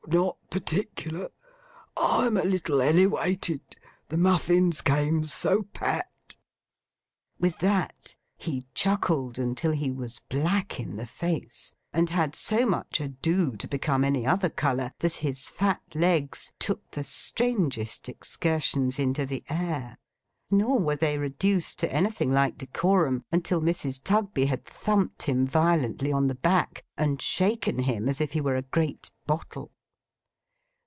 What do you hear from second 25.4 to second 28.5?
violently on the back, and shaken him as if he